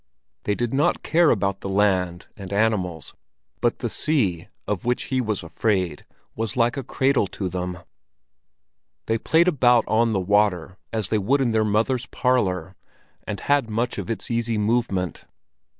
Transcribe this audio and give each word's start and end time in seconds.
They 0.45 0.55
did 0.55 0.73
not 0.73 1.03
care 1.03 1.29
about 1.29 1.61
the 1.61 1.69
land 1.69 2.25
and 2.35 2.51
animals, 2.51 3.13
but 3.61 3.77
the 3.77 3.87
sea, 3.87 4.47
of 4.67 4.83
which 4.83 5.03
he 5.13 5.21
was 5.21 5.43
afraid, 5.43 6.07
was 6.35 6.57
like 6.57 6.75
a 6.75 6.81
cradle 6.83 7.27
to 7.27 7.47
them. 7.49 7.77
They 9.05 9.19
played 9.19 9.47
about 9.47 9.85
on 9.87 10.11
the 10.13 10.19
water 10.19 10.79
as 10.91 11.09
they 11.09 11.19
would 11.19 11.39
in 11.39 11.51
their 11.51 11.63
mother's 11.63 12.07
parlor, 12.07 12.75
and 13.27 13.41
had 13.41 13.69
much 13.69 13.99
of 13.99 14.09
its 14.09 14.31
easy 14.31 14.57
movement. 14.57 15.25